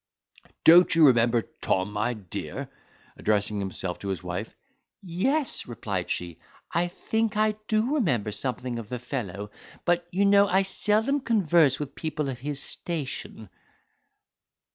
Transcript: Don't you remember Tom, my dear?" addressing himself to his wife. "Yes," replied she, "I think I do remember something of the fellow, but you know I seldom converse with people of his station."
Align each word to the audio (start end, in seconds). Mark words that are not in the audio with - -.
Don't 0.63 0.95
you 0.95 1.05
remember 1.05 1.43
Tom, 1.61 1.93
my 1.93 2.15
dear?" 2.15 2.69
addressing 3.17 3.59
himself 3.59 3.99
to 3.99 4.07
his 4.07 4.23
wife. 4.23 4.55
"Yes," 5.03 5.67
replied 5.67 6.09
she, 6.09 6.39
"I 6.71 6.87
think 6.87 7.37
I 7.37 7.51
do 7.67 7.93
remember 7.93 8.31
something 8.31 8.79
of 8.79 8.89
the 8.89 8.97
fellow, 8.97 9.51
but 9.85 10.07
you 10.09 10.25
know 10.25 10.47
I 10.47 10.63
seldom 10.63 11.19
converse 11.19 11.79
with 11.79 11.93
people 11.93 12.29
of 12.29 12.39
his 12.39 12.59
station." 12.59 13.47